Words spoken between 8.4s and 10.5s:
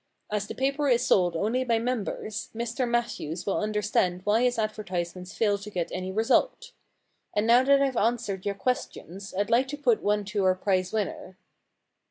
your questions, I'd like to put one to